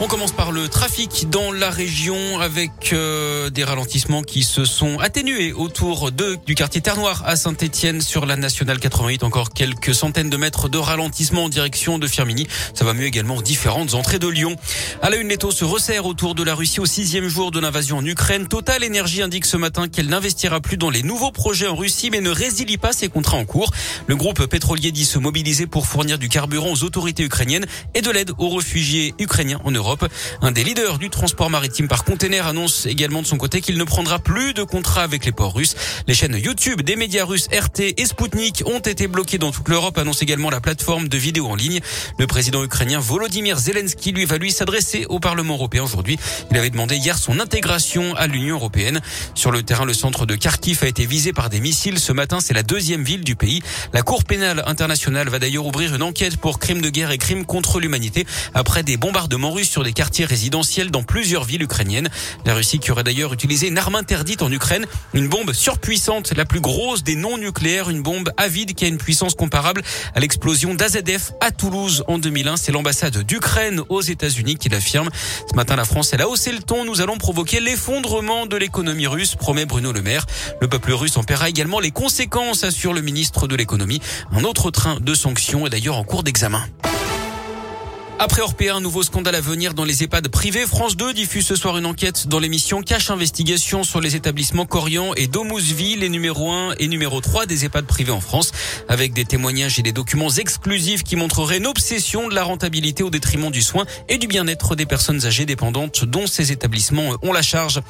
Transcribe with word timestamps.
On 0.00 0.08
commence 0.08 0.32
par 0.32 0.50
le 0.50 0.68
trafic 0.68 1.30
dans 1.30 1.52
la 1.52 1.70
région 1.70 2.40
avec 2.40 2.92
euh, 2.92 3.48
des 3.48 3.62
ralentissements 3.62 4.22
qui 4.22 4.42
se 4.42 4.64
sont 4.64 4.98
atténués 4.98 5.52
autour 5.52 6.10
de, 6.10 6.36
du 6.46 6.56
quartier 6.56 6.80
Terre-Noire 6.80 7.22
à 7.24 7.36
Saint-Etienne 7.36 8.00
sur 8.00 8.26
la 8.26 8.34
nationale 8.34 8.80
88. 8.80 9.22
Encore 9.22 9.50
quelques 9.50 9.94
centaines 9.94 10.30
de 10.30 10.36
mètres 10.36 10.68
de 10.68 10.78
ralentissement 10.78 11.44
en 11.44 11.48
direction 11.48 12.00
de 12.00 12.08
Firmini. 12.08 12.48
Ça 12.74 12.84
va 12.84 12.92
mieux 12.92 13.04
également 13.04 13.40
différentes 13.40 13.94
entrées 13.94 14.18
de 14.18 14.26
Lyon. 14.26 14.56
À 15.00 15.10
la 15.10 15.16
une, 15.16 15.28
les 15.28 15.36
taux 15.36 15.52
se 15.52 15.64
resserrent 15.64 16.06
autour 16.06 16.34
de 16.34 16.42
la 16.42 16.56
Russie 16.56 16.80
au 16.80 16.86
sixième 16.86 17.28
jour 17.28 17.52
de 17.52 17.60
l'invasion 17.60 17.98
en 17.98 18.04
Ukraine. 18.04 18.48
Total 18.48 18.84
Energy 18.84 19.22
indique 19.22 19.46
ce 19.46 19.56
matin 19.56 19.86
qu'elle 19.86 20.08
n'investira 20.08 20.60
plus 20.60 20.76
dans 20.76 20.90
les 20.90 21.04
nouveaux 21.04 21.30
projets 21.30 21.68
en 21.68 21.76
Russie 21.76 22.10
mais 22.10 22.20
ne 22.20 22.30
résilie 22.30 22.78
pas 22.78 22.92
ses 22.92 23.08
contrats 23.08 23.38
en 23.38 23.44
cours. 23.44 23.70
Le 24.08 24.16
groupe 24.16 24.44
pétrolier 24.46 24.90
dit 24.90 25.04
se 25.04 25.20
mobiliser 25.20 25.68
pour 25.68 25.86
fournir 25.86 26.18
du 26.18 26.28
carburant 26.28 26.72
aux 26.72 26.82
autorités 26.82 27.22
ukrainiennes 27.22 27.66
et 27.94 28.02
de 28.02 28.10
l'aide 28.10 28.32
aux 28.38 28.56
réfugiés 28.56 29.14
ukrainiens 29.20 29.60
en 29.64 29.70
Europe. 29.70 29.83
Un 30.40 30.52
des 30.52 30.64
leaders 30.64 30.98
du 30.98 31.10
transport 31.10 31.50
maritime 31.50 31.88
par 31.88 32.04
container 32.04 32.46
annonce 32.46 32.86
également 32.86 33.22
de 33.22 33.26
son 33.26 33.36
côté 33.36 33.60
qu'il 33.60 33.76
ne 33.76 33.84
prendra 33.84 34.18
plus 34.18 34.54
de 34.54 34.62
contrats 34.62 35.02
avec 35.02 35.26
les 35.26 35.32
ports 35.32 35.54
russes. 35.54 35.74
Les 36.06 36.14
chaînes 36.14 36.36
YouTube 36.36 36.82
des 36.82 36.96
médias 36.96 37.24
russes 37.24 37.48
RT 37.52 37.94
et 37.96 38.06
Sputnik 38.06 38.62
ont 38.66 38.78
été 38.78 39.06
bloquées 39.06 39.38
dans 39.38 39.52
toute 39.52 39.68
l'Europe, 39.68 39.98
annonce 39.98 40.22
également 40.22 40.50
la 40.50 40.60
plateforme 40.60 41.08
de 41.08 41.18
vidéos 41.18 41.46
en 41.46 41.54
ligne. 41.54 41.80
Le 42.18 42.26
président 42.26 42.64
ukrainien 42.64 42.98
Volodymyr 42.98 43.58
Zelensky 43.58 44.12
lui 44.12 44.24
va 44.24 44.38
lui 44.38 44.52
s'adresser 44.52 45.06
au 45.08 45.20
Parlement 45.20 45.54
européen 45.54 45.84
aujourd'hui. 45.84 46.18
Il 46.50 46.56
avait 46.56 46.70
demandé 46.70 46.96
hier 46.96 47.18
son 47.18 47.38
intégration 47.38 48.14
à 48.16 48.26
l'Union 48.26 48.56
européenne. 48.56 49.00
Sur 49.34 49.50
le 49.50 49.62
terrain, 49.62 49.84
le 49.84 49.94
centre 49.94 50.24
de 50.24 50.34
Kharkiv 50.34 50.82
a 50.82 50.86
été 50.86 51.04
visé 51.04 51.32
par 51.32 51.50
des 51.50 51.60
missiles. 51.60 51.98
Ce 51.98 52.12
matin, 52.12 52.40
c'est 52.40 52.54
la 52.54 52.62
deuxième 52.62 53.04
ville 53.04 53.24
du 53.24 53.36
pays. 53.36 53.62
La 53.92 54.02
Cour 54.02 54.24
pénale 54.24 54.62
internationale 54.66 55.28
va 55.28 55.38
d'ailleurs 55.38 55.66
ouvrir 55.66 55.94
une 55.94 56.02
enquête 56.02 56.36
pour 56.38 56.58
crimes 56.58 56.80
de 56.80 56.88
guerre 56.88 57.10
et 57.10 57.18
crimes 57.18 57.44
contre 57.44 57.80
l'humanité 57.80 58.26
après 58.54 58.82
des 58.82 58.96
bombardements 58.96 59.52
russes 59.52 59.73
sur 59.74 59.82
des 59.82 59.92
quartiers 59.92 60.24
résidentiels 60.24 60.92
dans 60.92 61.02
plusieurs 61.02 61.42
villes 61.42 61.64
ukrainiennes. 61.64 62.08
La 62.44 62.54
Russie 62.54 62.78
qui 62.78 62.92
aurait 62.92 63.02
d'ailleurs 63.02 63.32
utilisé 63.32 63.66
une 63.66 63.76
arme 63.76 63.96
interdite 63.96 64.40
en 64.40 64.52
Ukraine, 64.52 64.86
une 65.14 65.26
bombe 65.26 65.52
surpuissante, 65.52 66.32
la 66.36 66.44
plus 66.44 66.60
grosse 66.60 67.02
des 67.02 67.16
non 67.16 67.38
nucléaires, 67.38 67.90
une 67.90 68.00
bombe 68.00 68.30
avide 68.36 68.74
qui 68.74 68.84
a 68.84 68.88
une 68.88 68.98
puissance 68.98 69.34
comparable 69.34 69.82
à 70.14 70.20
l'explosion 70.20 70.76
d'AZF 70.76 71.32
à 71.40 71.50
Toulouse 71.50 72.04
en 72.06 72.18
2001. 72.18 72.56
C'est 72.56 72.70
l'ambassade 72.70 73.18
d'Ukraine 73.24 73.80
aux 73.88 74.00
États-Unis 74.00 74.58
qui 74.58 74.68
l'affirme. 74.68 75.10
Ce 75.50 75.56
matin, 75.56 75.74
la 75.74 75.84
France, 75.84 76.12
elle 76.12 76.22
a 76.22 76.28
haussé 76.28 76.52
le 76.52 76.60
ton. 76.60 76.84
Nous 76.84 77.00
allons 77.00 77.18
provoquer 77.18 77.58
l'effondrement 77.58 78.46
de 78.46 78.56
l'économie 78.56 79.08
russe, 79.08 79.34
promet 79.34 79.66
Bruno 79.66 79.90
Le 79.90 80.02
Maire. 80.02 80.24
Le 80.60 80.68
peuple 80.68 80.92
russe 80.92 81.16
en 81.16 81.24
paiera 81.24 81.48
également 81.48 81.80
les 81.80 81.90
conséquences, 81.90 82.62
assure 82.62 82.92
le 82.92 83.00
ministre 83.00 83.48
de 83.48 83.56
l'économie. 83.56 84.00
Un 84.30 84.44
autre 84.44 84.70
train 84.70 85.00
de 85.00 85.14
sanctions 85.14 85.66
est 85.66 85.70
d'ailleurs 85.70 85.96
en 85.96 86.04
cours 86.04 86.22
d'examen. 86.22 86.64
Après 88.20 88.42
Orpea, 88.42 88.70
un 88.70 88.80
nouveau 88.80 89.02
scandale 89.02 89.34
à 89.34 89.40
venir 89.40 89.74
dans 89.74 89.84
les 89.84 90.04
EHPAD 90.04 90.28
privés. 90.28 90.66
France 90.66 90.96
2 90.96 91.12
diffuse 91.14 91.44
ce 91.44 91.56
soir 91.56 91.76
une 91.76 91.84
enquête 91.84 92.28
dans 92.28 92.38
l'émission 92.38 92.80
Cache 92.80 93.10
Investigation 93.10 93.82
sur 93.82 94.00
les 94.00 94.14
établissements 94.14 94.66
Corian 94.66 95.14
et 95.16 95.26
Domusville, 95.26 95.98
les 95.98 96.08
numéro 96.08 96.52
1 96.52 96.74
et 96.78 96.86
numéro 96.86 97.20
3 97.20 97.46
des 97.46 97.64
EHPAD 97.64 97.86
privés 97.86 98.12
en 98.12 98.20
France, 98.20 98.52
avec 98.88 99.14
des 99.14 99.24
témoignages 99.24 99.80
et 99.80 99.82
des 99.82 99.90
documents 99.92 100.30
exclusifs 100.30 101.02
qui 101.02 101.16
montreraient 101.16 101.58
une 101.58 101.66
obsession 101.66 102.28
de 102.28 102.34
la 102.36 102.44
rentabilité 102.44 103.02
au 103.02 103.10
détriment 103.10 103.50
du 103.50 103.62
soin 103.62 103.84
et 104.08 104.16
du 104.16 104.28
bien-être 104.28 104.76
des 104.76 104.86
personnes 104.86 105.26
âgées 105.26 105.44
dépendantes 105.44 106.04
dont 106.04 106.28
ces 106.28 106.52
établissements 106.52 107.16
ont 107.20 107.32
la 107.32 107.42
charge. 107.42 107.82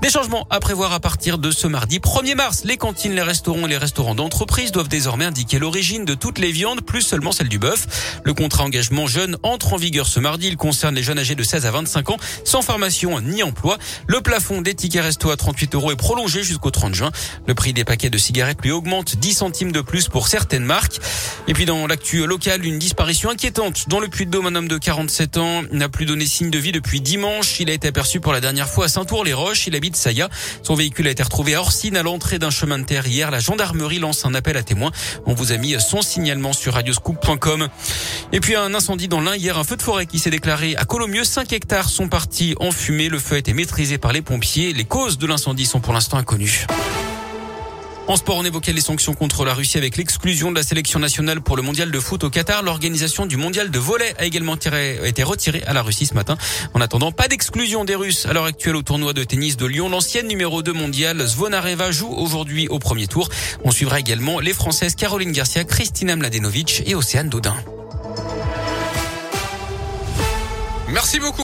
Des 0.00 0.08
changements 0.08 0.46
à 0.48 0.58
prévoir 0.58 0.94
à 0.94 1.00
partir 1.00 1.36
de 1.36 1.50
ce 1.50 1.66
mardi 1.66 1.98
1er 1.98 2.34
mars. 2.34 2.62
Les 2.64 2.78
cantines, 2.78 3.14
les 3.14 3.22
restaurants 3.22 3.66
et 3.66 3.70
les 3.70 3.78
restaurants 3.78 4.14
d'entreprise 4.14 4.72
doivent 4.72 4.88
désormais 4.88 5.26
indiquer 5.26 5.58
l'origine 5.58 6.06
de 6.06 6.14
toutes 6.14 6.38
les 6.38 6.50
viandes, 6.50 6.80
plus 6.80 7.02
seulement 7.02 7.32
celle 7.32 7.50
du 7.50 7.58
bœuf. 7.58 8.20
Le 8.24 8.32
contrat 8.32 8.64
engagement 8.64 9.06
jeune 9.06 9.36
entre 9.42 9.65
en 9.72 9.76
vigueur 9.76 10.06
ce 10.06 10.20
mardi. 10.20 10.48
Il 10.48 10.56
concerne 10.56 10.94
les 10.94 11.02
jeunes 11.02 11.18
âgés 11.18 11.34
de 11.34 11.42
16 11.42 11.66
à 11.66 11.70
25 11.70 12.10
ans 12.10 12.16
sans 12.44 12.62
formation 12.62 13.20
ni 13.20 13.42
emploi. 13.42 13.78
Le 14.06 14.20
plafond 14.20 14.62
des 14.62 14.74
tickets 14.74 15.02
resto 15.02 15.30
à 15.30 15.36
38 15.36 15.74
euros 15.74 15.92
est 15.92 15.96
prolongé 15.96 16.42
jusqu'au 16.42 16.70
30 16.70 16.94
juin. 16.94 17.10
Le 17.46 17.54
prix 17.54 17.72
des 17.72 17.84
paquets 17.84 18.10
de 18.10 18.18
cigarettes 18.18 18.62
lui 18.62 18.70
augmente 18.70 19.16
10 19.16 19.34
centimes 19.34 19.72
de 19.72 19.80
plus 19.80 20.08
pour 20.08 20.28
certaines 20.28 20.64
marques. 20.64 20.98
Et 21.48 21.52
puis 21.52 21.64
dans 21.64 21.86
l'actu 21.86 22.26
local, 22.26 22.64
une 22.64 22.78
disparition 22.78 23.30
inquiétante. 23.30 23.88
Dans 23.88 24.00
le 24.00 24.08
Puy-de-Dôme, 24.08 24.46
un 24.46 24.54
homme 24.54 24.68
de 24.68 24.78
47 24.78 25.36
ans 25.36 25.62
n'a 25.72 25.88
plus 25.88 26.06
donné 26.06 26.26
signe 26.26 26.50
de 26.50 26.58
vie 26.58 26.72
depuis 26.72 27.00
dimanche. 27.00 27.60
Il 27.60 27.70
a 27.70 27.72
été 27.72 27.88
aperçu 27.88 28.20
pour 28.20 28.32
la 28.32 28.40
dernière 28.40 28.68
fois 28.68 28.86
à 28.86 28.88
Saint-Ours-les-Roches. 28.88 29.66
Il 29.66 29.76
habite 29.76 29.96
Saya. 29.96 30.28
Son 30.62 30.74
véhicule 30.74 31.08
a 31.08 31.10
été 31.10 31.22
retrouvé 31.22 31.54
à 31.54 31.60
Orsine 31.60 31.96
à 31.96 32.02
l'entrée 32.02 32.38
d'un 32.38 32.50
chemin 32.50 32.78
de 32.78 32.84
terre 32.84 33.06
hier. 33.06 33.30
La 33.30 33.40
gendarmerie 33.40 33.98
lance 33.98 34.24
un 34.24 34.34
appel 34.34 34.56
à 34.56 34.62
témoins. 34.62 34.90
On 35.26 35.34
vous 35.34 35.52
a 35.52 35.56
mis 35.56 35.80
son 35.80 36.02
signalement 36.02 36.52
sur 36.52 36.74
radioscoop.com. 36.74 37.68
Et 38.32 38.40
puis 38.40 38.56
un 38.56 38.74
incendie 38.74 39.08
dans 39.08 39.20
l'un 39.20 39.36
hier 39.36 39.55
un 39.56 39.64
feu 39.64 39.76
de 39.76 39.82
forêt 39.82 40.06
qui 40.06 40.18
s'est 40.18 40.30
déclaré 40.30 40.76
à 40.76 40.84
Colomieux. 40.84 41.24
5 41.24 41.52
hectares 41.52 41.88
sont 41.88 42.08
partis 42.08 42.54
en 42.60 42.70
fumée. 42.70 43.08
Le 43.08 43.18
feu 43.18 43.36
a 43.36 43.38
été 43.38 43.54
maîtrisé 43.54 43.96
par 43.96 44.12
les 44.12 44.22
pompiers. 44.22 44.72
Les 44.72 44.84
causes 44.84 45.18
de 45.18 45.26
l'incendie 45.26 45.66
sont 45.66 45.80
pour 45.80 45.92
l'instant 45.92 46.18
inconnues. 46.18 46.66
En 48.08 48.16
sport, 48.16 48.36
on 48.36 48.44
évoquait 48.44 48.72
les 48.72 48.80
sanctions 48.80 49.14
contre 49.14 49.44
la 49.44 49.52
Russie 49.52 49.78
avec 49.78 49.96
l'exclusion 49.96 50.50
de 50.52 50.56
la 50.56 50.62
sélection 50.62 51.00
nationale 51.00 51.40
pour 51.40 51.56
le 51.56 51.62
mondial 51.62 51.90
de 51.90 51.98
foot 51.98 52.22
au 52.22 52.30
Qatar. 52.30 52.62
L'organisation 52.62 53.26
du 53.26 53.36
mondial 53.36 53.70
de 53.70 53.78
volet 53.80 54.14
a 54.18 54.26
également 54.26 54.54
été 54.56 55.22
retirée 55.24 55.64
à 55.66 55.72
la 55.72 55.82
Russie 55.82 56.06
ce 56.06 56.14
matin. 56.14 56.36
En 56.72 56.80
attendant, 56.80 57.10
pas 57.10 57.26
d'exclusion 57.26 57.84
des 57.84 57.96
Russes 57.96 58.26
à 58.26 58.32
l'heure 58.32 58.44
actuelle 58.44 58.76
au 58.76 58.82
tournoi 58.82 59.12
de 59.12 59.24
tennis 59.24 59.56
de 59.56 59.66
Lyon. 59.66 59.88
L'ancienne 59.88 60.28
numéro 60.28 60.62
2 60.62 60.72
mondiale 60.72 61.26
Zvonareva 61.26 61.90
joue 61.90 62.12
aujourd'hui 62.12 62.68
au 62.68 62.78
premier 62.78 63.08
tour. 63.08 63.28
On 63.64 63.72
suivra 63.72 63.98
également 63.98 64.38
les 64.38 64.52
Françaises 64.52 64.94
Caroline 64.94 65.32
Garcia, 65.32 65.64
Christina 65.64 66.14
Mladenovic 66.14 66.84
et 66.86 66.94
Océane 66.94 67.28
Dodin. 67.28 67.56
Merci 70.96 71.20
beaucoup. 71.20 71.34